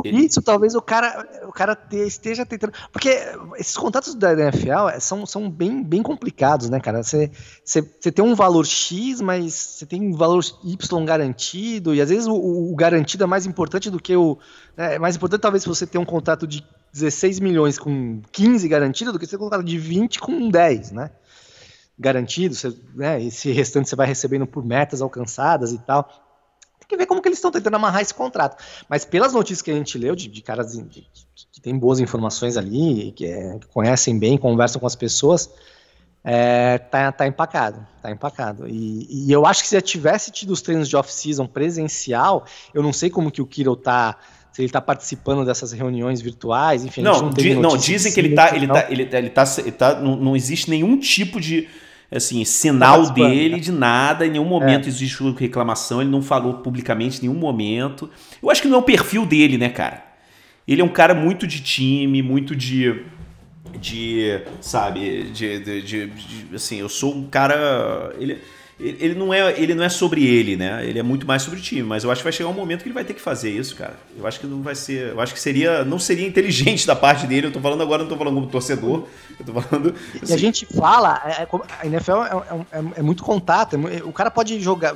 [0.04, 2.74] ele, isso, talvez o cara, o cara esteja tentando.
[2.92, 3.10] Porque
[3.58, 7.04] esses contratos da NFL é, são, são bem, bem complicados, né, cara?
[7.04, 7.32] Você,
[7.64, 12.10] você, você tem um valor X, mas você tem um valor Y garantido, e às
[12.10, 14.38] vezes o, o garantido é mais importante do que o.
[14.78, 19.12] Né, é mais importante, talvez, você ter um contrato de 16 milhões com 15 garantido
[19.12, 21.12] do que você ter um contrato de 20 com 10, né?
[22.00, 26.10] Garantido, você, né, esse restante você vai recebendo por metas alcançadas e tal.
[26.82, 28.62] Tem que ver como que eles estão tentando amarrar esse contrato.
[28.90, 31.08] Mas pelas notícias que a gente leu, de, de caras de, de,
[31.52, 35.50] que têm boas informações ali, que, é, que, conhecem bem, conversam com as pessoas,
[36.24, 38.68] é, tá, tá empacado, tá empacado.
[38.68, 42.82] E, e, eu acho que se já tivesse tido os treinos de off-season presencial, eu
[42.82, 44.18] não sei como que o Kiro tá
[44.52, 47.02] se ele está participando dessas reuniões virtuais, enfim.
[47.02, 49.72] Não, não, di, não dizem que ele está, ele tá, ele tá, ele tá, ele
[49.72, 51.70] tá, não, não existe nenhum tipo de
[52.12, 53.60] assim, sinal tá dele, né?
[53.60, 54.90] de nada, em nenhum momento é.
[54.90, 58.10] existe reclamação, ele não falou publicamente em nenhum momento.
[58.42, 60.04] Eu acho que não é o perfil dele, né, cara?
[60.68, 63.06] Ele é um cara muito de time, muito de
[63.80, 68.40] de, sabe, de, de, de, de assim, eu sou um cara, ele
[68.82, 70.84] ele não, é, ele não é sobre ele, né?
[70.84, 71.84] Ele é muito mais sobre o time.
[71.84, 73.76] Mas eu acho que vai chegar um momento que ele vai ter que fazer isso,
[73.76, 73.94] cara.
[74.18, 75.10] Eu acho que não vai ser.
[75.10, 75.86] Eu acho que seria.
[75.86, 77.48] Não seria inteligente da parte dele.
[77.48, 79.08] Eu tô falando agora, não tô falando como torcedor.
[79.40, 79.90] Eu tô falando.
[79.90, 80.18] Assim.
[80.18, 80.38] E a assim.
[80.38, 81.48] gente fala, é, é,
[81.80, 83.78] a NFL é, é, é muito contato.
[84.04, 84.96] o cara pode jogar,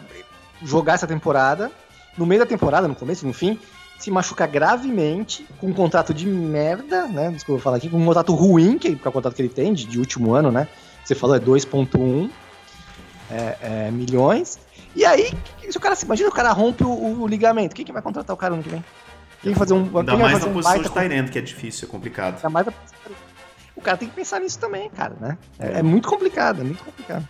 [0.64, 1.72] jogar essa temporada,
[2.18, 3.60] no meio da temporada, no começo, no fim,
[4.00, 7.30] se machucar gravemente, com um contrato de merda, né?
[7.30, 9.74] Desculpa falar aqui, com um contrato ruim, que, que é o contrato que ele tem,
[9.74, 10.68] de, de último ano, né?
[11.04, 12.30] Você falou é 2.1
[13.32, 14.60] é, é, milhões.
[14.96, 15.32] E aí,
[15.70, 18.34] se o cara se imagina, o cara rompe o, o ligamento, quem que vai contratar
[18.34, 18.84] o cara ano que vem?
[19.42, 19.84] Quem vai fazer um.
[19.98, 22.36] Ainda quem mais fazer na um posição de Tyrant, que é difícil, é complicado.
[22.36, 22.68] Ainda mais
[23.76, 25.38] O cara tem que pensar nisso também, cara, né?
[25.60, 27.28] É, é muito complicado, é muito complicado.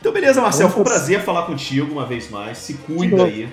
[0.00, 2.58] Então, beleza, Marcel, foi um prazer falar contigo uma vez mais.
[2.58, 3.48] Se cuida aí.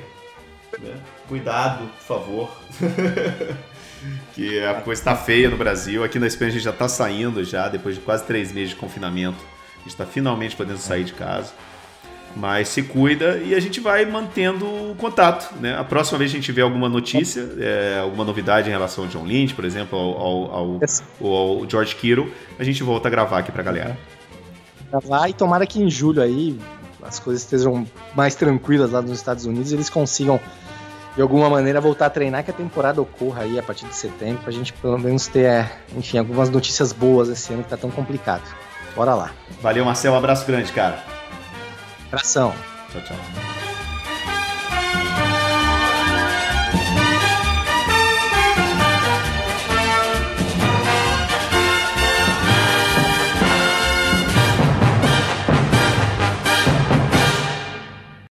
[0.80, 0.96] Né?
[1.28, 2.50] Cuidado, por favor.
[4.34, 6.04] que a coisa está feia no Brasil.
[6.04, 8.76] Aqui na Espanha a gente já está saindo já, depois de quase três meses de
[8.76, 9.38] confinamento.
[9.76, 11.54] A gente está finalmente podendo sair de casa.
[12.36, 15.54] Mas se cuida e a gente vai mantendo o contato.
[15.60, 15.78] Né?
[15.78, 19.10] A próxima vez que a gente tiver alguma notícia, é, alguma novidade em relação ao
[19.10, 20.80] John Lynch, por exemplo, ao, ao,
[21.22, 23.98] ao, ao George Kittle, a gente volta a gravar aqui pra galera.
[24.90, 26.60] Gravar e tomara que em julho aí
[27.04, 30.40] as coisas estejam mais tranquilas lá nos Estados Unidos e eles consigam
[31.16, 34.42] de alguma maneira voltar a treinar que a temporada ocorra aí a partir de setembro
[34.42, 38.44] pra gente pelo menos ter, enfim, algumas notícias boas esse ano que tá tão complicado.
[38.96, 39.32] Bora lá.
[39.62, 40.14] Valeu, Marcel.
[40.14, 41.04] Um abraço grande, cara.
[42.14, 42.54] Abração.
[42.92, 43.63] Tchau, tchau.